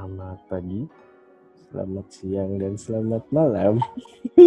[0.00, 0.88] Selamat pagi,
[1.68, 3.84] selamat siang, dan selamat malam.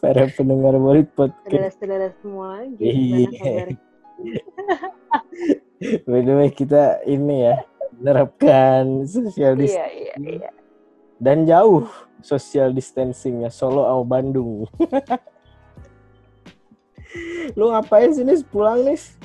[0.00, 1.76] Para pendengar murid podcast.
[1.76, 2.92] Saudara-saudara semua, Iya.
[2.96, 3.68] gimana kabar?
[6.08, 7.68] By the way, kita ini ya,
[8.00, 10.00] menerapkan social Iya, distancing.
[10.00, 10.50] iya, iya.
[11.20, 11.84] Dan jauh
[12.24, 14.64] social distancingnya, Solo sama Bandung.
[17.60, 18.40] Lu ngapain sih, Nis?
[18.40, 19.20] Pulang, Nis?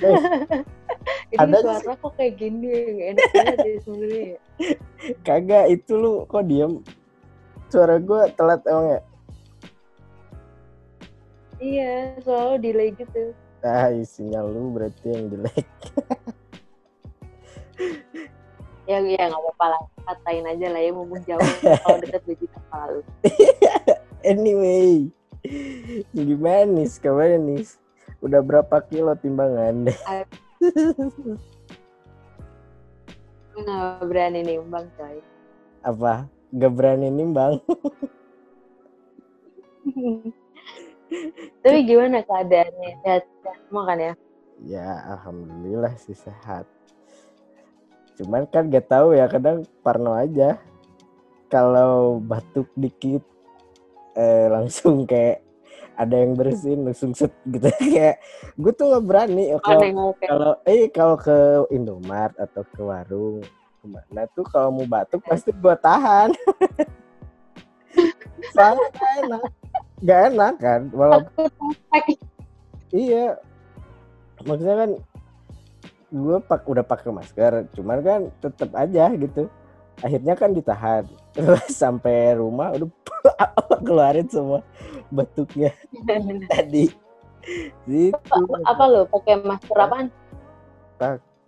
[0.00, 0.16] Eh,
[1.30, 4.24] Ini Ada suara kok kayak gini, nggak enak banget ya sebenarnya.
[4.26, 4.38] ya.
[5.26, 6.72] kagak, itu lu kok diem?
[7.70, 9.00] Suara gue telat emang ya?
[11.60, 11.92] Iya,
[12.24, 13.32] selalu delay gitu.
[13.62, 15.68] Ah, sinyal lu berarti yang jelek.
[18.90, 19.82] Ya, ya nggak apa-apa lah.
[20.02, 21.38] Katain aja lah ya, mumpung jauh.
[21.62, 23.00] Kalau deket baju lalu.
[24.26, 25.14] Anyway,
[26.10, 27.62] gimana nih kabarnya nih?
[28.20, 29.88] Udah berapa kilo timbangan?
[33.60, 35.20] Nggak berani nih, Bang coy.
[35.80, 36.28] Apa?
[36.50, 37.56] Gak berani nimbang?
[41.62, 42.90] Tapi gimana keadaannya?
[43.02, 44.12] Sehat, sehat semua kan ya?
[44.60, 46.68] Ya, alhamdulillah sih sehat.
[48.20, 50.60] Cuman kan gak tahu ya, kadang parno aja.
[51.48, 53.24] Kalau batuk dikit,
[54.14, 55.40] eh, langsung kayak
[56.00, 57.68] ada yang bersin langsung set gitu.
[57.92, 58.16] Kayak
[58.56, 61.36] gue tuh nggak berani Ada kalau yang mau kayak kalau eh kalau ke
[61.76, 63.44] Indomart atau ke warung
[63.80, 66.32] ke mana tuh kalau mau batuk pasti gue tahan.
[68.54, 69.42] Soalnya gak enak.
[70.00, 71.48] Gak enak kan walaupun
[72.92, 73.36] iya.
[74.40, 74.90] Maksudnya kan
[76.10, 79.52] gue pak udah pakai masker cuman kan tetap aja gitu.
[80.00, 81.04] Akhirnya kan ditahan.
[81.36, 82.88] Terus sampai rumah udah
[83.84, 84.64] keluarin semua
[85.10, 85.74] batuknya
[86.52, 86.94] tadi
[87.88, 90.06] gitu apa, apa lo pakai masker apaan?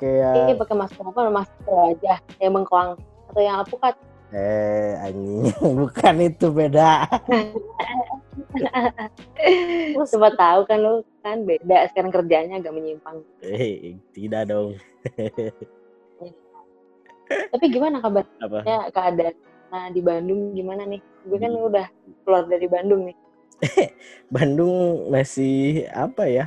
[0.00, 1.20] kayak Ini pakai masker apa?
[1.28, 2.96] Masker wajah yang bengkoang
[3.30, 3.94] atau yang alpukat?
[4.32, 5.52] Eh, anjing,
[5.84, 7.04] bukan itu beda.
[10.12, 13.20] Coba tahu kan lu kan beda sekarang kerjanya agak menyimpang.
[13.44, 14.80] Eh, tidak dong.
[17.28, 19.36] Tapi gimana kabarnya keadaan
[19.68, 21.00] nah, di Bandung gimana nih?
[21.28, 21.86] Gue kan Di- udah
[22.24, 23.16] keluar dari Bandung nih.
[24.34, 26.46] Bandung masih apa ya?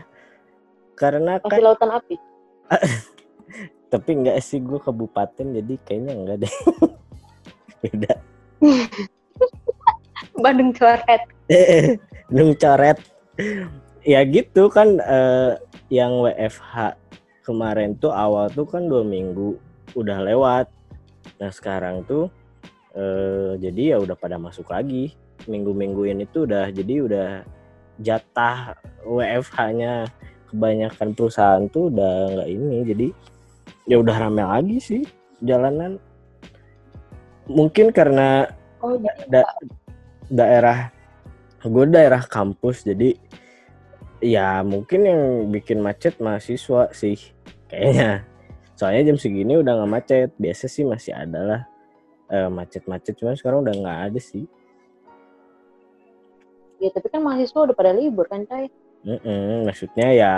[0.96, 2.16] Karena Masih kan, lautan api.
[3.94, 6.56] tapi enggak sih gue kabupaten, jadi kayaknya enggak deh.
[7.84, 8.14] beda.
[10.40, 11.22] Bandung coret.
[12.32, 12.98] Bandung coret.
[14.06, 15.52] Ya gitu kan, eh,
[15.92, 16.98] yang WFH
[17.46, 19.60] kemarin tuh awal tuh kan dua minggu
[19.94, 20.68] udah lewat.
[21.38, 22.32] Nah sekarang tuh
[22.96, 25.14] eh, jadi ya udah pada masuk lagi
[25.48, 27.30] minggu-minggu ini tuh udah jadi udah
[28.02, 28.76] jatah
[29.08, 30.10] WFH-nya
[30.52, 33.08] kebanyakan perusahaan tuh udah nggak ini jadi
[33.86, 35.04] ya udah rame lagi sih
[35.42, 36.02] jalanan.
[37.46, 38.50] Mungkin karena
[38.84, 39.58] Oh, jadi da-
[40.30, 40.94] daerah
[41.66, 43.18] gue daerah kampus jadi
[44.22, 47.18] ya mungkin yang bikin macet mahasiswa sih
[47.70, 48.26] kayaknya.
[48.76, 51.62] Soalnya jam segini udah nggak macet biasa sih masih ada lah
[52.30, 53.16] eh, macet-macet.
[53.18, 54.46] Cuman sekarang udah nggak ada sih
[56.86, 58.70] ya tapi kan mahasiswa udah pada libur kan, coy.
[59.06, 60.34] Mm-mm, maksudnya ya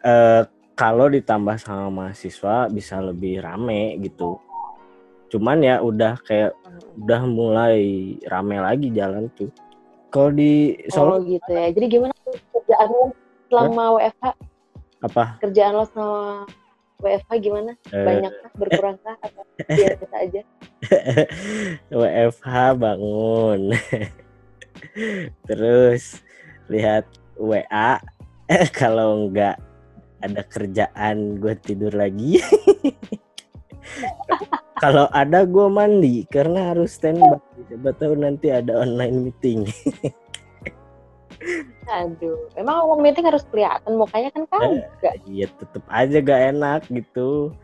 [0.00, 0.42] eh,
[0.72, 4.40] kalau ditambah sama mahasiswa bisa lebih rame gitu
[5.32, 6.52] cuman ya udah kayak
[7.00, 9.48] udah mulai rame lagi jalan tuh
[10.12, 11.72] kalau di Oh Solo gitu ya.
[11.72, 12.12] Jadi gimana
[12.52, 13.16] kerjaan lo
[13.48, 14.24] selama WFH?
[15.02, 16.44] apa Kerjaan lo selama
[17.00, 17.72] WFH gimana?
[17.90, 18.50] Eh, Banyak kah?
[18.60, 19.16] Berkurang kah?
[19.24, 19.42] Atau
[19.72, 20.40] biasa aja?
[21.96, 23.72] WFH bangun
[25.48, 26.20] terus
[26.68, 27.08] lihat
[27.40, 28.00] WA
[28.80, 29.56] kalau nggak
[30.22, 32.38] ada kerjaan gue tidur lagi.
[34.82, 37.38] Kalau ada gue mandi karena harus standby.
[37.70, 39.62] Siapa tahu nanti ada online meeting.
[42.02, 45.18] Aduh, emang ngomong meeting harus kelihatan mukanya kan kagak.
[45.26, 47.54] iya tetep aja gak enak gitu.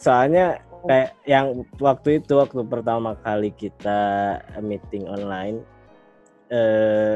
[0.00, 5.64] Soalnya kayak yang waktu itu waktu pertama kali kita meeting online
[6.48, 7.14] eh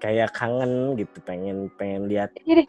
[0.00, 2.64] kayak kangen gitu pengen pengen lihat Jadi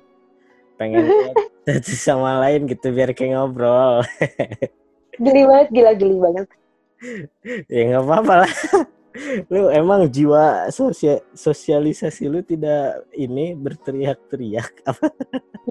[0.75, 1.35] pengen lihat
[1.67, 4.03] satu sama lain gitu biar kayak ngobrol.
[5.23, 6.47] Geli banget, gila geli banget.
[7.69, 8.53] ya nggak apa-apa lah.
[9.51, 15.11] Lu emang jiwa sosia- sosialisasi lu tidak ini berteriak-teriak apa?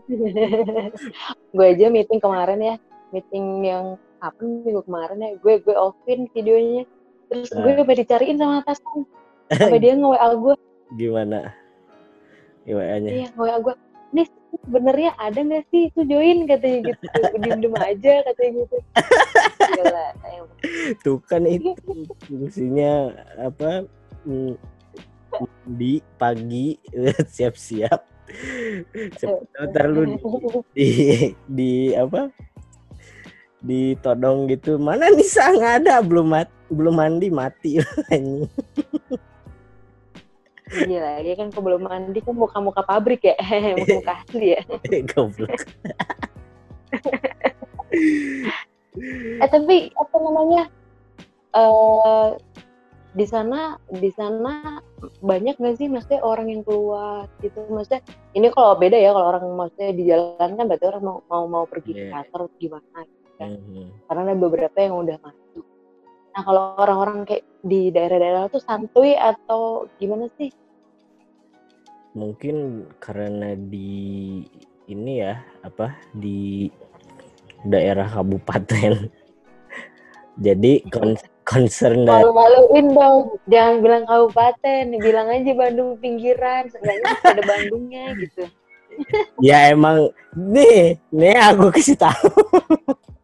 [1.56, 2.74] Gue aja meeting kemarin ya,
[3.10, 3.84] meeting yang
[4.20, 6.84] apa minggu kemarin ya, gue gue offin videonya,
[7.32, 7.76] terus gue Nah.
[7.80, 9.08] sampai dicariin sama atasan,
[9.50, 10.54] sampai dia nge WA gue,
[10.94, 11.38] gimana?
[12.68, 13.74] WA-nya iya nge WA gue,
[14.14, 14.26] nih
[14.66, 15.82] sebenarnya ada nggak sih?
[15.90, 17.04] Itu join katanya gitu.
[17.38, 18.76] Diem diem aja katanya gitu.
[19.60, 20.06] Gila,
[21.02, 21.70] tuh kan itu
[22.26, 23.86] fungsinya apa
[25.66, 26.78] di pagi
[27.34, 28.00] siap-siap.
[29.18, 29.30] Siap
[29.70, 30.18] ntar lu di,
[30.74, 30.88] di
[31.50, 32.30] di apa
[33.62, 34.78] ditodong gitu.
[34.80, 36.02] Mana nih sang ada.
[36.02, 37.78] Belum mat belum mandi mati.
[38.14, 38.46] Anjing.
[40.70, 43.34] Iya lagi kan kok belum mandi kan muka-muka pabrik ya.
[43.78, 44.62] Muka-muka asli ya.
[45.10, 45.50] Goblok.
[49.40, 50.62] Eh tapi apa namanya
[51.50, 52.28] eh
[53.10, 54.78] di sana di sana
[55.18, 55.90] banyak nggak sih?
[55.90, 57.66] Maksudnya orang yang keluar gitu.
[57.66, 61.44] Maksudnya ini kalau beda ya kalau orang maksudnya di jalan kan berarti orang mau mau,
[61.46, 62.12] mau pergi ke Iya.
[62.14, 63.00] kantor gimana
[63.40, 63.56] kan.
[63.56, 64.04] Mhm.
[64.04, 65.64] karena ada beberapa yang udah masuk.
[66.30, 70.52] Nah kalau orang-orang kayak di daerah-daerah tuh santuy atau gimana sih
[72.14, 74.42] mungkin karena di
[74.90, 76.66] ini ya apa di
[77.66, 79.06] daerah kabupaten.
[80.46, 80.88] Jadi
[81.44, 83.18] concern dari malu-maluin dong
[83.50, 88.44] jangan bilang kabupaten bilang aja Bandung pinggiran seenggaknya ada Bandungnya gitu.
[89.40, 92.28] Ya emang nih nih aku kasih tahu.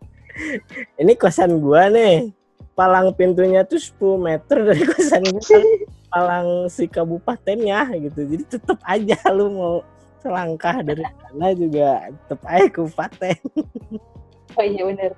[1.00, 2.32] Ini kosan gua nih.
[2.72, 5.60] Palang pintunya tuh 10 meter dari kosan gua
[6.08, 8.20] palang si kabupatennya gitu.
[8.26, 9.76] Jadi tetep aja lu mau
[10.22, 13.38] selangkah dari sana juga tetep aja kabupaten.
[14.56, 15.12] Oh iya benar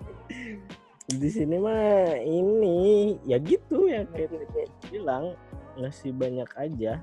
[1.08, 5.32] di sini mah ini ya gitu yang kayak tadi bilang
[5.80, 7.00] masih banyak aja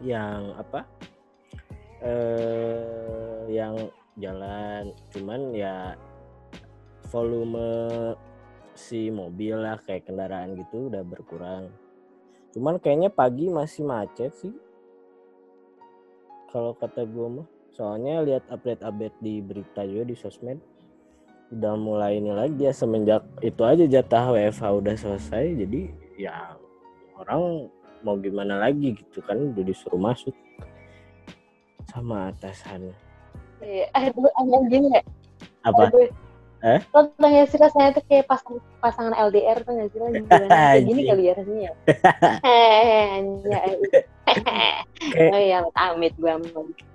[0.00, 0.88] yang apa
[2.00, 3.76] eh yang
[4.16, 4.96] jalan.
[5.12, 5.92] Cuman ya
[7.12, 7.68] volume
[8.72, 11.68] si mobil lah kayak kendaraan gitu udah berkurang
[12.52, 14.54] cuman kayaknya pagi masih macet sih.
[16.52, 20.60] Kalau kata gue mah soalnya lihat update-update di berita juga di sosmed
[21.52, 25.80] udah mulai ini lagi ya semenjak itu aja jatah WFH udah selesai jadi
[26.16, 26.56] ya
[27.16, 27.68] orang
[28.00, 30.32] mau gimana lagi gitu kan udah disuruh masuk
[31.92, 32.92] sama atasan.
[33.60, 35.02] Iya, aduh aneh gini ya.
[35.68, 35.92] Apa?
[35.92, 36.08] Aduh
[36.62, 36.78] Eh?
[36.94, 40.46] lo tau gak sih rasanya tuh kayak pasang, pasangan LDR tuh gak sih lo gimana
[40.54, 41.72] kayak gini kali ya rasanya.
[44.22, 44.86] Kayak-
[45.34, 46.30] oh iya amit gue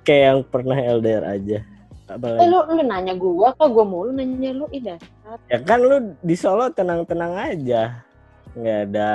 [0.08, 1.60] kayak yang pernah LDR aja.
[2.08, 5.38] Eh, apalagi lu lu nanya gua kok gua mulu nanya lu dasar.
[5.52, 8.08] Ya kan lu di Solo tenang-tenang aja.
[8.56, 9.12] Nggak ada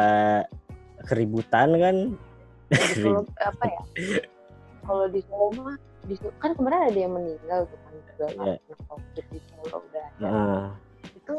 [1.09, 1.97] keributan kan?
[2.93, 3.83] Solo apa ya?
[4.85, 5.77] Kalau di Solo mah
[6.39, 8.55] kan kemarin ada yang meninggal tuh kan juga Iya.
[8.59, 10.67] karena covid di Solo udah nah,
[11.15, 11.35] itu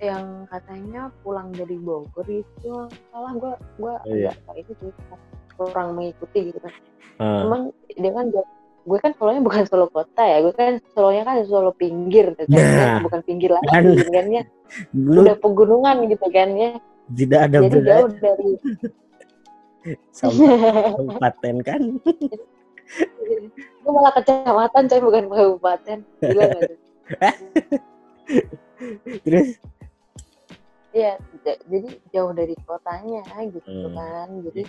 [0.00, 2.72] yang katanya pulang dari Bogor itu
[3.12, 4.32] salah gua gua Iya.
[4.48, 4.92] agak itu sih
[5.56, 6.72] kurang mengikuti gitu kan
[7.20, 7.60] nah, cuman
[7.96, 8.26] dia kan
[8.86, 12.62] gue kan Solonya bukan Solo kota ya gue kan Solonya kan Solo pinggir gitu kan
[12.76, 13.00] Nah.
[13.02, 13.84] bukan pinggir lagi Kan.
[14.94, 16.70] udah pegunungan gitu kan ya
[17.10, 18.50] tidak ada jadi jauh dari
[20.18, 21.80] kabupaten kan
[23.82, 26.78] gue malah kecamatan coy bukan kabupaten gila gak tuh?
[29.26, 29.58] terus
[30.96, 33.20] Iya, jadi jauh dari kotanya
[33.52, 33.92] gitu Hmm.
[33.92, 34.28] kan.
[34.48, 34.64] Jadi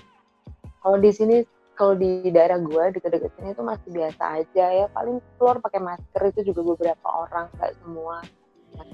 [0.83, 4.85] kalau di sini kalau di daerah gua dekat-dekat sini itu masih biasa aja ya.
[4.91, 8.27] Paling keluar pakai masker itu juga beberapa orang, nggak semua.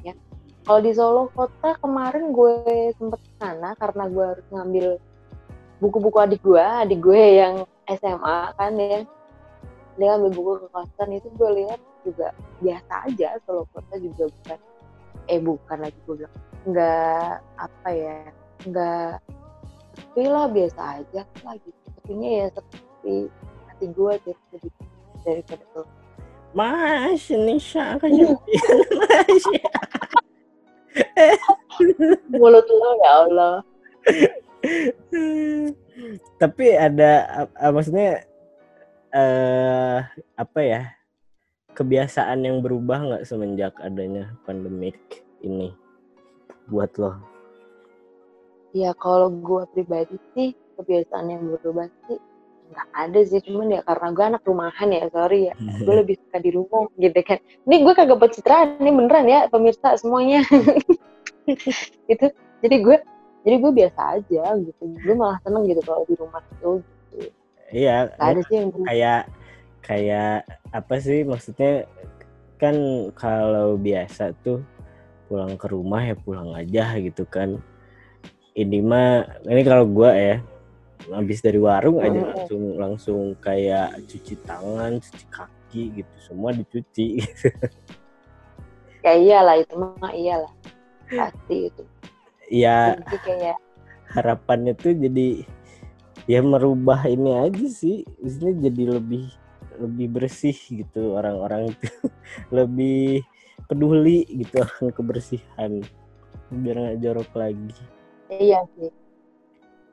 [0.06, 0.14] Ya.
[0.62, 2.54] Kalau di Solo kota kemarin gue
[3.02, 4.88] sempet ke sana karena gue harus ngambil
[5.82, 9.02] buku-buku adik gue, adik gue yang SMA kan ya.
[10.00, 14.60] Dia ambil buku ke kosan itu gue lihat juga biasa aja Solo kota juga bukan
[15.32, 18.20] eh bukan lagi gue bilang nggak apa ya
[18.68, 19.14] nggak
[19.94, 21.80] sepi lah biasa aja lah gitu.
[21.94, 23.16] Sepinya ya seperti
[23.70, 24.72] hati gue sih lebih
[25.24, 25.88] daripada tuh
[26.54, 28.12] Mas Nisha kan
[29.00, 29.44] Mas
[32.30, 33.56] mulut lo ya Allah
[36.42, 38.24] tapi ada ap- maksudnya
[39.14, 40.00] eh
[40.34, 40.82] apa ya
[41.74, 44.98] kebiasaan yang berubah nggak semenjak adanya pandemik
[45.42, 45.74] ini
[46.70, 47.18] buat lo?
[48.74, 52.18] Ya kalau gue pribadi sih kebiasaan yang berubah sih
[52.74, 53.40] nggak ada sih.
[53.46, 55.54] Cuman ya karena gue anak rumahan ya sorry ya.
[55.86, 57.38] Gue lebih suka di rumah gitu kan.
[57.70, 60.42] Ini gue kagak pencitraan ini beneran ya pemirsa semuanya.
[62.08, 62.32] Gitu
[62.64, 62.98] jadi gue
[63.44, 64.84] jadi gue biasa aja gitu.
[65.04, 66.80] Gue malah seneng gitu kalau di rumah tuh
[67.74, 69.22] iya gak ada sih yang kayak
[69.84, 70.36] kayak
[70.72, 71.84] apa sih maksudnya?
[72.56, 72.76] Kan
[73.20, 74.64] kalau biasa tuh
[75.28, 77.60] pulang ke rumah ya pulang aja gitu kan.
[78.56, 80.36] Ini mah ini kalau gua ya
[81.12, 82.32] habis dari warung aja Mm-mm.
[82.32, 86.16] langsung langsung kayak cuci tangan cuci kaki gitu.
[86.24, 87.20] Semua dicuci.
[87.20, 87.48] Gitu.
[89.06, 90.54] ya iyalah itu mah iyalah.
[91.12, 91.84] Pasti itu
[92.54, 92.94] ya
[94.14, 95.42] harapannya tuh jadi
[96.30, 98.06] ya merubah ini aja sih.
[98.22, 99.26] Di sini jadi lebih
[99.82, 101.90] lebih bersih gitu orang-orang itu.
[102.58, 103.26] Lebih
[103.66, 105.82] peduli gitu akan kebersihan.
[106.54, 107.74] Biar nggak jorok lagi.
[108.30, 108.94] Iya sih.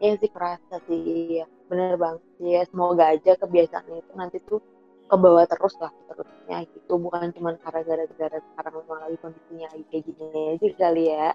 [0.05, 1.01] Iya sih kerasa sih.
[1.41, 2.49] Iya bener banget sih.
[2.61, 4.61] Ya semoga aja kebiasaan itu nanti tuh
[5.09, 7.01] ke bawah terus lah terusnya gitu.
[7.01, 11.29] Bukan cuma karena gara-gara sekarang memang lagi kondisinya lagi kayak gini aja kali ya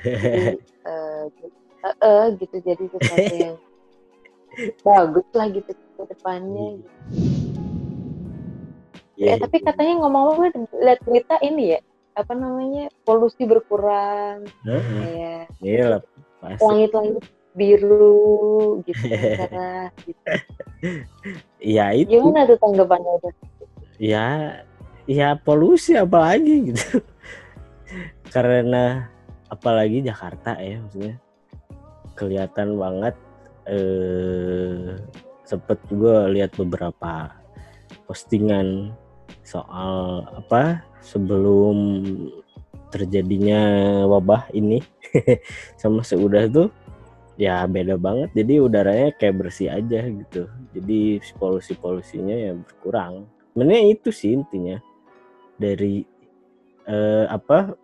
[0.00, 0.56] jadi
[0.88, 1.24] eh
[1.84, 2.56] eh, eh, gitu.
[2.64, 3.56] Jadi sesuatu yang
[4.86, 6.66] bagus lah gitu ke depannya.
[6.78, 6.88] Gitu.
[9.18, 11.80] ya, Ya, tapi katanya ngomong-ngomong lihat berita ini ya
[12.12, 14.44] apa namanya polusi berkurang.
[14.64, 16.00] Kayak iya lah
[16.44, 16.60] pasti.
[16.60, 19.04] langit-langit biru gitu
[19.40, 20.24] cerah gitu.
[21.60, 22.08] ya itu.
[22.20, 23.32] Gimana tuh tanggapannya tuh?
[24.00, 24.58] ya
[25.06, 27.00] ya polusi apalagi gitu.
[28.32, 29.08] Karena
[29.52, 31.20] apalagi Jakarta ya maksudnya.
[32.16, 33.14] Kelihatan banget
[33.68, 34.96] eh
[35.44, 37.36] sempet gue lihat beberapa
[38.08, 38.96] postingan
[39.44, 41.76] soal apa sebelum
[42.88, 43.60] terjadinya
[44.08, 44.80] wabah ini.
[45.80, 46.68] Sama seudah tuh
[47.36, 48.32] ya beda banget.
[48.32, 50.48] Jadi udaranya kayak bersih aja gitu.
[50.72, 53.28] Jadi polusi polusinya ya berkurang.
[53.52, 54.80] Sebenarnya itu sih intinya.
[55.56, 56.04] Dari
[56.88, 57.76] eh, apa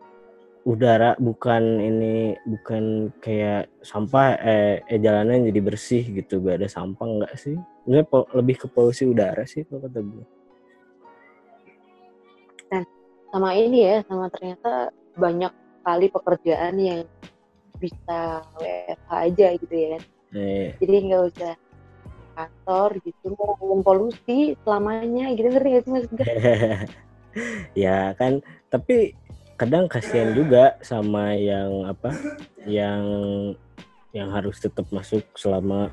[0.68, 7.08] udara bukan ini bukan kayak sampah eh, eh jalanan jadi bersih gitu gak ada sampah
[7.08, 7.56] enggak sih
[8.04, 10.24] po- lebih ke polusi udara sih kalau kata gue
[13.28, 15.52] Sama ini ya, sama ternyata banyak
[15.84, 17.04] kali pekerjaan yang
[17.76, 19.98] bisa WFH aja gitu ya.
[20.32, 21.52] eh, Jadi nggak usah
[22.32, 26.06] kantor gitu, ngomong polusi selamanya gitu ngerti gak sih Mas?
[27.84, 28.40] Ya kan
[28.72, 29.14] tapi
[29.58, 32.14] kadang kasihan juga sama yang apa
[32.62, 33.02] yang
[34.14, 35.90] yang harus tetap masuk selama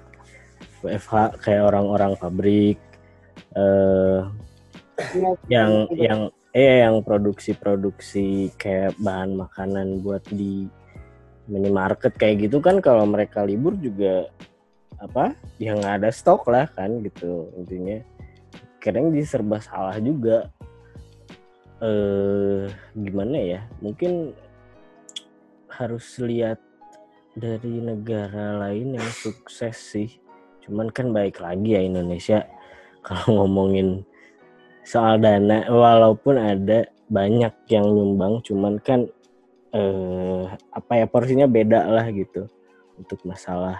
[0.85, 2.77] WFH kayak orang-orang pabrik
[3.57, 4.21] eh
[5.49, 10.69] yang yang eh yang produksi-produksi kayak bahan makanan buat di
[11.49, 14.29] minimarket kayak gitu kan kalau mereka libur juga
[15.01, 17.99] apa ya nggak ada stok lah kan gitu intinya.
[18.79, 20.53] Kadang jadi serba salah juga
[21.85, 22.65] eh
[22.97, 23.61] gimana ya?
[23.79, 24.33] Mungkin
[25.69, 26.57] harus lihat
[27.35, 30.09] dari negara lain yang sukses sih.
[30.65, 32.47] Cuman kan baik lagi ya Indonesia.
[33.05, 34.01] Kalau ngomongin
[34.81, 39.05] soal dana walaupun ada banyak yang nyumbang cuman kan
[39.69, 42.49] eh apa ya porsinya beda lah gitu.
[42.97, 43.77] Untuk masalah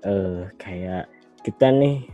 [0.00, 1.12] eh kayak
[1.44, 2.08] kita nih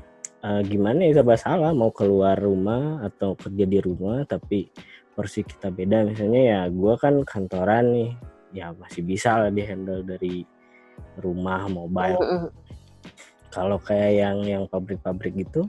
[0.44, 4.70] eh, gimana ya serba salah mau keluar rumah atau kerja di rumah tapi
[5.14, 6.06] porsi kita beda.
[6.06, 8.10] Misalnya ya gua kan kantoran nih
[8.54, 10.46] ya masih bisa lah di handle dari
[11.18, 12.50] rumah mobile.
[13.48, 15.66] Kalau kayak yang yang pabrik-pabrik gitu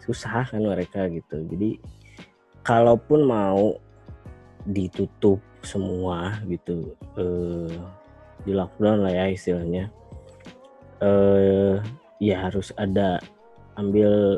[0.00, 1.44] susah kan mereka gitu.
[1.44, 1.76] Jadi
[2.64, 3.76] kalaupun mau
[4.68, 7.76] ditutup semua gitu eh,
[8.44, 9.92] di lockdown lah ya istilahnya
[11.00, 11.80] eh
[12.20, 13.20] ya harus ada
[13.80, 14.36] ambil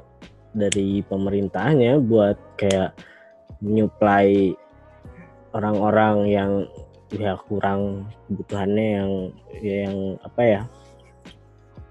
[0.54, 2.94] dari pemerintahnya buat kayak
[3.58, 4.54] menyuplai
[5.52, 6.52] orang-orang yang
[7.12, 9.10] ya kurang kebutuhannya yang
[9.60, 10.62] yang apa ya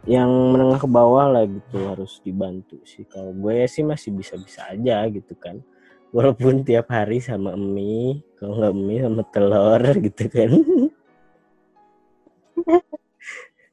[0.10, 3.06] yang menengah ke bawah lah gitu harus dibantu sih.
[3.06, 5.62] Kalau gue sih masih bisa-bisa aja gitu kan.
[6.10, 10.52] Walaupun tiap hari sama mie kalau nggak mie sama telur gitu kan.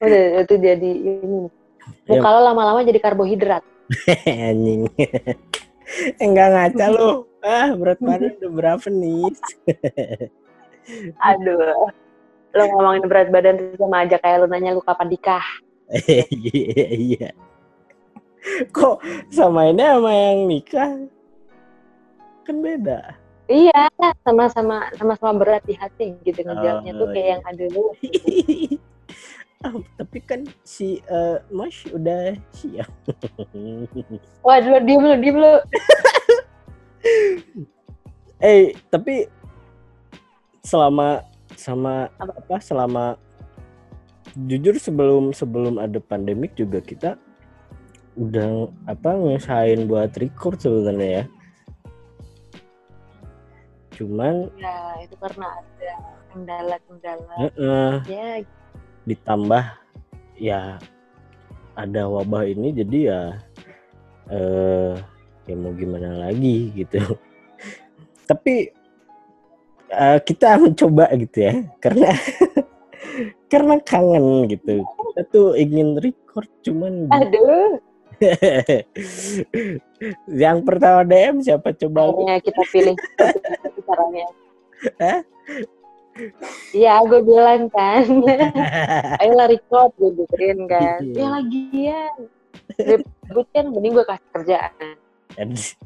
[0.04, 1.48] Udah itu jadi ini.
[2.06, 2.18] Ya.
[2.18, 3.64] Muka lo lama-lama jadi karbohidrat.
[4.48, 4.84] anjing
[6.24, 9.32] enggak ngaca lu ah berat badan udah berapa nih
[11.32, 11.88] Aduh.
[12.56, 15.44] Lo ngomongin berat badan sama aja kayak lo nanya lu kapan nikah.
[15.88, 17.28] iya iya
[18.72, 19.00] kok
[19.32, 20.90] samainnya sama yang nikah
[22.44, 23.16] kan beda
[23.48, 23.88] Iya,
[24.28, 27.32] sama-sama sama-sama berat di hati gitu ngejarnya tuh Oh, kayak iya.
[27.40, 27.84] yang lu.
[29.58, 32.86] Ah, tapi kan si eh, Mas udah siap.
[34.46, 35.54] Wah, dulu diem lu, diem lu.
[38.38, 39.26] eh, tapi
[40.62, 41.26] selama
[41.58, 43.18] sama apa selama
[44.46, 47.18] jujur sebelum sebelum ada pandemik juga kita
[48.14, 51.24] udah apa ngusahain buat record sebenarnya ya.
[53.98, 55.92] Cuman Ya, itu karena ada
[56.30, 57.34] kendala-kendala.
[57.42, 58.28] eh, Ya,
[59.08, 59.64] ditambah
[60.36, 60.76] ya
[61.78, 63.20] ada wabah ini jadi ya
[64.28, 64.92] eh
[65.48, 67.00] ya mau gimana lagi gitu
[68.30, 68.68] tapi
[69.88, 72.12] uh, kita mencoba gitu ya karena
[73.52, 77.80] karena kangen gitu kita tuh ingin record cuman Aduh,
[80.28, 82.94] yang pertama DM siapa coba akhirnya kita pilih
[83.88, 84.26] caranya.
[85.00, 85.18] Hah?
[86.74, 88.04] Iya, gue bilang kan.
[89.22, 91.00] Ayolah record, gue gituin kan.
[91.00, 91.16] Iya.
[91.16, 92.14] Ya lagian.
[92.78, 94.94] Ribut kan, mending gue kasih kerjaan.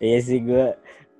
[0.00, 0.72] Iya sih gue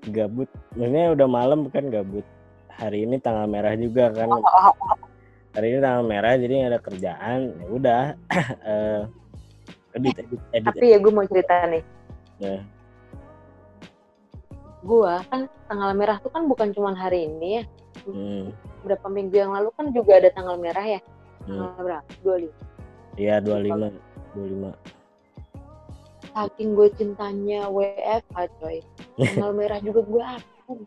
[0.09, 2.25] gabut maksudnya udah malam kan gabut
[2.73, 4.29] hari ini tanggal merah juga kan
[5.53, 8.03] hari ini tanggal merah jadi nggak ada kerjaan ya udah
[8.73, 9.01] eh,
[9.95, 11.83] edit edit edit Tapi ya gue mau cerita nih.
[12.43, 12.57] Ya.
[14.83, 17.63] Gue kan tanggal merah tuh kan bukan cuma hari ini ya.
[18.03, 18.51] Hmm,
[18.83, 20.99] Berapa minggu yang lalu kan juga ada tanggal merah ya.
[21.47, 21.55] hmm.
[21.55, 22.05] Tanggal berapa?
[22.21, 22.51] 25.
[23.15, 23.95] iya 25
[24.35, 24.75] 25
[26.35, 28.83] Saking gue cintanya WFH coy.
[29.15, 30.79] Tanggal merah juga gue aktif.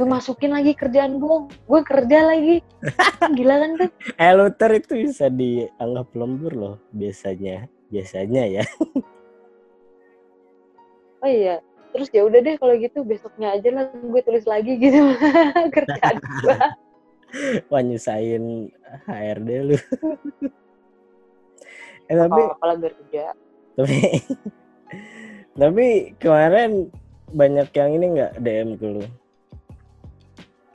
[0.00, 1.36] Gue masukin lagi kerjaan gue.
[1.68, 2.64] Gue kerja lagi.
[3.36, 3.90] Gila kan tuh.
[4.16, 8.64] Eluter itu bisa dianggap lembur loh biasanya biasanya ya
[11.20, 11.60] Oh iya.
[11.92, 14.96] Terus ya udah deh kalau gitu besoknya aja lah gue tulis lagi gitu
[15.76, 16.56] kerjaan gue.
[17.72, 18.68] wah nyusahin
[19.08, 19.76] HRD lu
[22.12, 23.24] eh tapi Kalau kerja.
[23.72, 23.96] tapi
[25.56, 25.86] tapi
[26.20, 26.92] kemarin
[27.32, 29.04] banyak yang ini nggak DM ke lu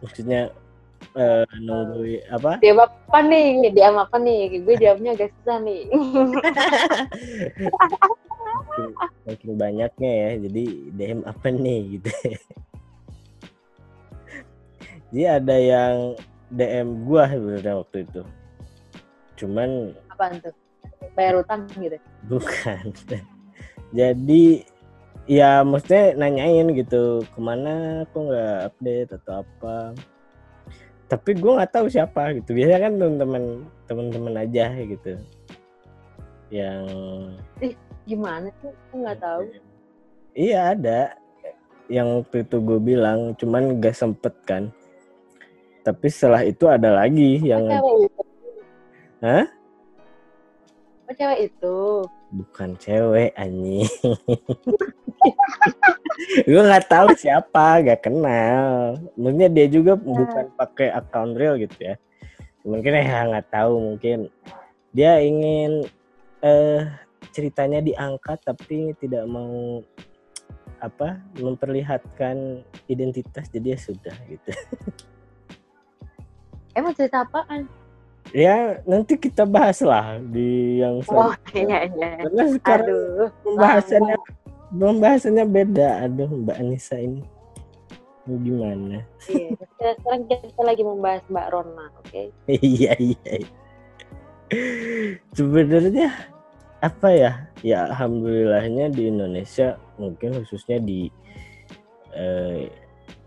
[0.02, 0.50] maksudnya
[1.14, 3.70] eh, nunggu apa Dia apa nih?
[3.74, 4.62] Dia apa nih?
[4.66, 5.90] Gue jawabnya agak susah nih.
[8.78, 12.12] Makin, makin banyaknya ya jadi DM apa nih gitu.
[15.08, 15.96] Jadi ada yang
[16.52, 18.22] DM gua sebenarnya waktu itu.
[19.40, 20.52] Cuman Apaan tuh?
[21.16, 21.96] Bayar utang gitu.
[22.28, 22.92] bukan.
[23.98, 24.68] Jadi
[25.32, 28.04] ya maksudnya nanyain gitu ke mana?
[28.12, 29.96] Kok nggak update atau apa?
[31.08, 32.52] Tapi gue nggak tahu siapa gitu.
[32.52, 33.44] Biasanya kan teman-teman
[33.88, 35.16] teman-teman aja gitu.
[36.52, 36.84] Yang
[38.08, 38.72] Gimana sih?
[38.72, 39.42] Gue nggak tahu.
[40.32, 41.00] Iya ada
[41.92, 44.72] yang waktu itu gue bilang, cuman gak sempet kan.
[45.84, 48.22] Tapi setelah itu ada lagi yang cewek itu.
[49.24, 49.46] Hah?
[51.08, 51.78] Oh, cewek itu.
[52.28, 53.88] bukan cewek anjing.
[56.48, 59.00] gue nggak tahu siapa, gak kenal.
[59.16, 61.96] Maksudnya dia juga bukan pakai account real gitu ya.
[62.68, 64.28] Mungkin ya nggak tahu mungkin
[64.92, 65.88] dia ingin
[66.44, 67.07] eh
[67.38, 69.86] ceritanya diangkat tapi tidak mau
[70.82, 74.50] apa memperlihatkan identitas jadi ya sudah gitu.
[76.78, 77.70] Emang cerita apaan?
[78.34, 81.54] Ya nanti kita bahas lah di yang Oh, selanjutnya.
[81.54, 82.10] iya, iya.
[82.26, 83.30] Karena sekarang Aduh.
[83.46, 84.18] pembahasannya
[84.74, 85.90] pembahasannya beda.
[86.10, 87.22] Aduh Mbak Anissa ini
[88.28, 89.08] gimana?
[89.32, 89.56] Iya.
[89.80, 92.22] Sekarang kita lagi membahas Mbak Rona, oke?
[92.60, 93.32] iya iya.
[93.46, 93.50] iya.
[95.32, 96.12] Sebenarnya
[96.82, 97.32] apa ya?
[97.66, 101.10] Ya alhamdulillahnya di Indonesia mungkin khususnya di
[102.14, 102.70] eh,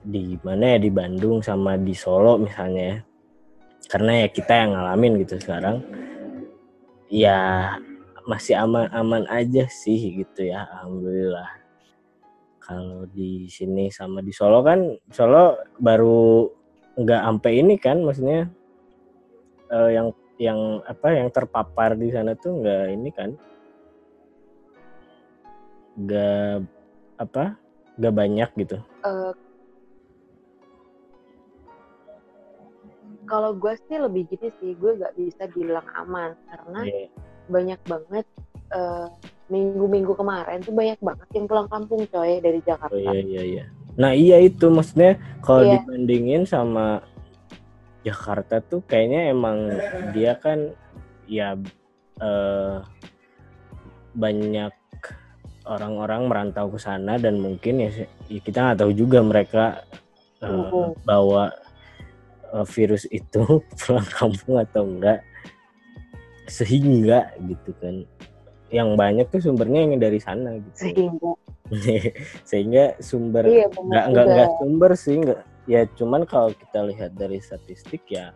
[0.00, 2.98] di mana ya di Bandung sama di Solo misalnya ya.
[3.90, 5.82] Karena ya kita yang ngalamin gitu sekarang.
[7.10, 7.74] Ya
[8.22, 11.50] masih aman-aman aja sih gitu ya alhamdulillah.
[12.62, 16.46] Kalau di sini sama di Solo kan Solo baru
[16.94, 18.46] nggak sampai ini kan maksudnya
[19.74, 23.30] eh, yang yang apa yang terpapar di sana tuh nggak ini kan
[26.00, 26.64] nggak
[27.20, 27.44] apa
[28.00, 29.32] nggak banyak gitu Eh,
[33.24, 37.06] kalau gue sih lebih gini sih, gue gak bisa bilang aman karena Iya.
[37.46, 38.26] banyak banget
[38.70, 39.06] eh,
[39.50, 42.94] minggu-minggu kemarin tuh banyak banget yang pulang kampung coy dari Jakarta.
[42.94, 43.64] oh iya iya iya
[43.98, 45.82] nah iya itu maksudnya kalau Iya.
[45.82, 47.02] dibandingin sama
[48.00, 49.68] Jakarta tuh kayaknya emang
[50.16, 50.72] dia kan
[51.28, 51.54] ya
[52.20, 52.76] eh,
[54.16, 54.72] banyak
[55.68, 57.90] orang-orang merantau ke sana dan mungkin ya,
[58.26, 59.64] ya kita nggak tahu juga mereka
[60.40, 61.04] Mhm.
[61.04, 61.52] bawa
[62.50, 63.44] eh, virus itu
[63.78, 65.20] pulang kampung atau enggak.
[66.50, 68.02] Sehingga gitu kan.
[68.70, 70.74] Yang banyak tuh sumbernya yang dari sana gitu.
[70.74, 71.30] Sehingga.
[72.48, 77.38] Sehingga sumber iya nggak nggak nggak sumber sih nggak ya cuman kalau kita lihat dari
[77.38, 78.34] statistik ya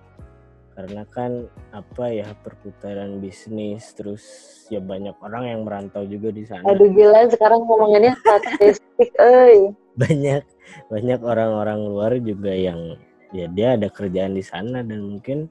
[0.78, 4.22] karena kan apa ya perputaran bisnis terus
[4.70, 6.66] ya banyak orang yang merantau juga di sana.
[6.66, 9.70] Aduh gila sekarang ngomonginnya statistik, eh.
[9.94, 10.42] banyak
[10.90, 12.98] banyak orang-orang luar juga yang
[13.30, 15.46] ya dia ada kerjaan di sana dan mungkin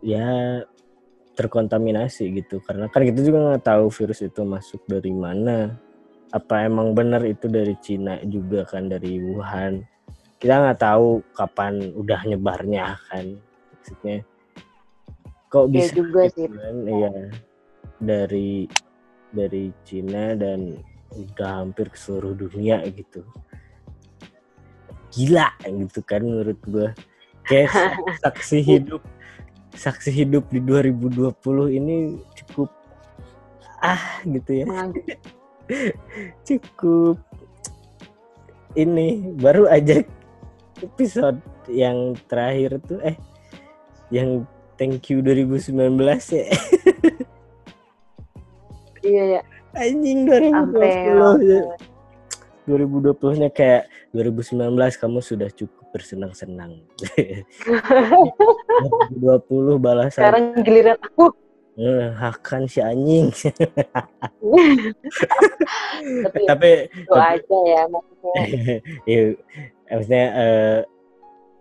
[0.00, 0.60] ya
[1.36, 2.64] terkontaminasi gitu.
[2.64, 5.76] Karena kan kita juga nggak tahu virus itu masuk dari mana.
[6.32, 9.97] Apa emang benar itu dari Cina juga kan dari Wuhan
[10.38, 13.38] kita nggak tahu kapan udah nyebarnya kan
[13.74, 14.22] maksudnya.
[15.50, 16.46] Kok Iya bisa juga sih.
[16.46, 17.12] kan iya.
[17.98, 18.50] Dari
[19.34, 20.78] dari Cina dan
[21.10, 23.26] udah hampir ke seluruh dunia gitu.
[25.10, 26.94] Gila gitu kan menurut gua.
[27.42, 27.74] Kayak
[28.22, 29.02] saksi hidup
[29.74, 31.34] saksi hidup di 2020
[31.70, 32.70] ini cukup
[33.82, 34.66] ah gitu ya.
[34.70, 35.18] Mengaget.
[36.48, 37.18] cukup
[38.76, 40.04] ini baru aja
[40.80, 41.38] episode
[41.68, 43.16] yang terakhir tuh eh
[44.08, 45.76] yang thank you 2019
[46.32, 46.46] ya
[48.98, 49.40] Iya ya.
[49.72, 51.62] anjing Sampai 2020 ya.
[52.66, 56.82] 2020 nya kayak 2019 kamu sudah cukup bersenang-senang
[59.16, 61.32] 2020 balasan sekarang giliran aku.
[61.78, 63.30] eh, hakan si anjing
[65.98, 68.34] Tapi ya, tapi itu aja ya maksudnya.
[69.04, 69.20] ya
[69.90, 70.78] maksudnya eh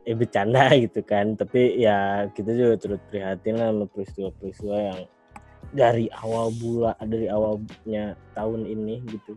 [0.07, 4.99] ya bercanda gitu kan tapi ya kita juga turut prihatin lah sama peristiwa-peristiwa yang
[5.75, 9.35] dari awal bulan dari awalnya tahun ini gitu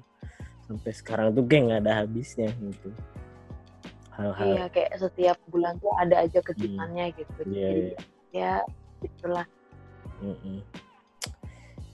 [0.71, 2.95] sampai sekarang tuh kayak nggak ada habisnya gitu
[4.15, 7.41] hal-hal Iya kayak setiap bulan tuh ada aja kejutannya gitu.
[7.49, 7.71] Iya, iya.
[7.73, 7.91] Jadi
[8.31, 8.53] ya
[9.01, 9.47] itulah.
[10.21, 10.61] Mm-mm.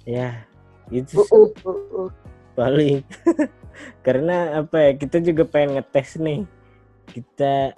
[0.02, 0.42] ya
[0.90, 2.10] itu Uh, uh, uh, uh.
[2.58, 3.06] paling
[4.06, 6.42] karena apa ya kita juga pengen ngetes nih
[7.16, 7.72] kita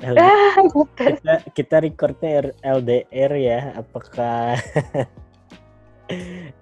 [0.00, 1.20] Ah, bukan.
[1.20, 4.56] kita kita recordnya LDR ya apakah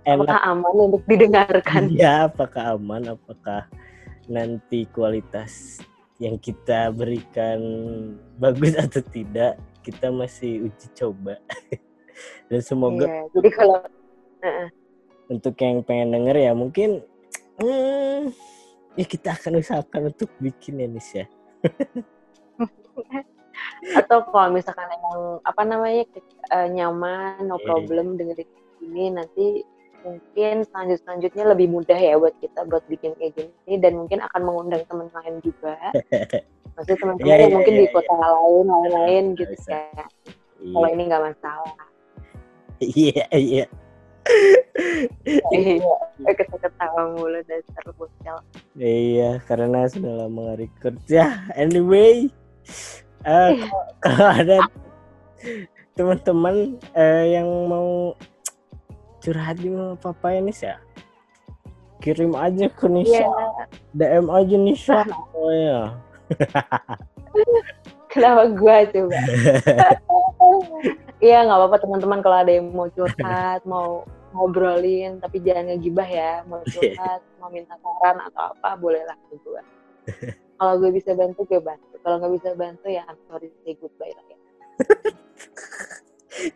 [0.03, 1.87] enak Apakah aman untuk didengarkan?
[1.95, 3.15] ya apakah aman?
[3.15, 3.71] Apakah
[4.27, 5.79] nanti kualitas
[6.19, 7.59] yang kita berikan
[8.43, 9.55] bagus atau tidak
[9.87, 11.39] kita masih uji coba.
[12.51, 13.79] Dan semoga Iya, jadi kalau
[15.31, 17.07] untuk yang pengen denger ya mungkin
[17.63, 18.35] hmm,
[18.99, 21.31] ya kita akan usahakan untuk bikin ya Nis ya
[23.99, 26.03] atau kalau misalkan emang apa namanya
[26.55, 27.67] eh, nyaman no Iya.
[27.67, 28.49] problem dengerin
[28.83, 29.47] ini nanti
[30.07, 34.41] mungkin selanjut selanjutnya lebih mudah ya buat kita buat bikin kayak gini dan mungkin akan
[34.47, 35.75] mengundang teman lain juga
[36.79, 37.95] maksudnya teman-teman Iya, yang iya, mungkin iya, di iya.
[37.99, 39.75] kota lain lain-lain gitu Bisa.
[39.75, 40.07] ya
[40.71, 41.75] kalau iya ini nggak masalah
[42.79, 43.65] iya iya
[45.57, 48.37] iya ketawa mulu dasar bocil
[48.79, 50.97] Iya, karena sudah lama nggak record.
[51.11, 52.31] Ya, anyway,
[53.27, 54.57] eh, kalau- ada
[55.99, 58.15] teman-teman eh, yang mau
[59.19, 60.79] curhat di mau papa ini ya,
[61.99, 63.67] kirim aja ke Nisa, Iya,
[63.99, 64.99] DM aja Nisa.
[65.35, 65.99] Oh ya,
[68.11, 69.19] kenapa gua coba?
[71.19, 76.47] Iya nggak apa-apa teman-teman kalau ada yang mau curhat, mau ngobrolin, tapi jangan ngegibah ya.
[76.47, 79.63] Mau curhat, mau minta saran atau apa, bolehlah ke gue.
[80.55, 81.99] Kalau gue bisa bantu, gue bantu.
[82.07, 84.39] Kalau nggak bisa bantu ya I'm sorry say goodbye lah ya.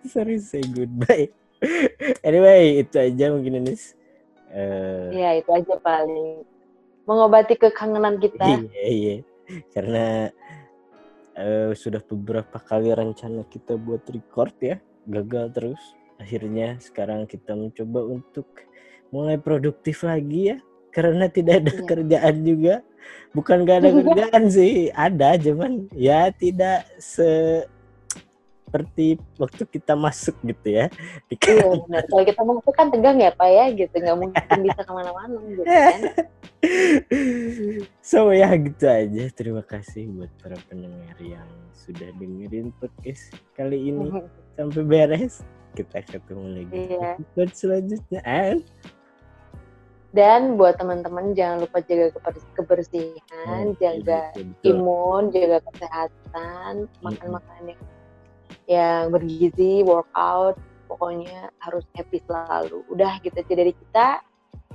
[0.14, 1.26] sorry say goodbye.
[2.22, 3.98] Anyway, itu aja mungkin Nis.
[4.54, 6.46] Eh, Ya itu aja paling
[7.02, 8.46] mengobati kekangenan kita.
[8.46, 9.16] Iya, iya.
[9.74, 10.30] Karena
[11.34, 14.76] eh, sudah beberapa kali rencana kita buat record ya,
[15.08, 15.82] gagal terus.
[16.20, 18.46] Akhirnya sekarang kita mencoba untuk
[19.10, 20.58] mulai produktif lagi ya.
[20.92, 21.84] Karena tidak ada Iya.
[21.88, 22.74] kerjaan juga.
[23.32, 26.84] Bukan gak ada kerjaan sih, ada cuman ya tidak
[28.72, 30.88] seperti waktu kita masuk gitu ya.
[31.28, 32.08] Di Iya benar.
[32.08, 33.92] Kalau kita masuk kan tegang ya Pak ya gitu.
[33.92, 36.00] Nggak mungkin bisa ke mana-mana gitu kan.
[38.00, 39.24] so ya gitu aja.
[39.36, 41.44] Terima kasih buat para pendengar yang
[41.76, 44.08] sudah dengerin podcast kali ini
[44.56, 45.44] sampai beres.
[45.76, 47.20] Kita ketemu lagi Iya.
[47.20, 48.20] episode selanjutnya.
[48.24, 48.64] And
[50.12, 54.64] Dan buat teman-teman jangan lupa jaga keber- kebersihan, jaga Betul, betul.
[54.68, 57.80] imun, jaga kesehatan, makan makanan yang,
[58.66, 62.84] yang bergizi, workout, pokoknya harus happy selalu.
[62.92, 64.08] Udah gitu aja dari kita.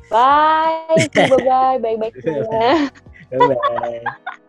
[0.08, 2.90] Bye, bye bye, bye bye semuanya.
[3.32, 4.38] Bye-bye.